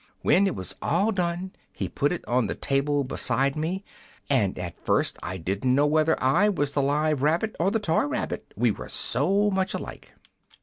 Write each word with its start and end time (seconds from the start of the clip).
When 0.23 0.47
it 0.47 0.55
was 0.55 0.75
all 0.81 1.11
done 1.11 1.51
he 1.71 1.87
put 1.87 2.11
it 2.11 2.25
on 2.27 2.47
the 2.47 2.55
table 2.55 3.03
beside 3.03 3.55
me, 3.55 3.83
and 4.31 4.57
at 4.57 4.83
first 4.83 5.19
I 5.21 5.37
didn't 5.37 5.75
know 5.75 5.85
whether 5.85 6.19
I 6.19 6.49
was 6.49 6.71
the 6.71 6.81
live 6.81 7.21
rabbit 7.21 7.55
or 7.59 7.69
the 7.69 7.77
toy 7.77 8.07
rabbit, 8.07 8.51
we 8.57 8.71
were 8.71 8.89
so 8.89 9.51
much 9.51 9.75
alike. 9.75 10.13